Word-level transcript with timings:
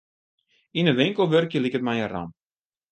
Yn 0.79 0.89
in 0.91 0.99
winkel 1.01 1.29
wurkje 1.31 1.59
liket 1.61 1.83
my 1.85 1.95
in 2.03 2.09
ramp. 2.13 2.33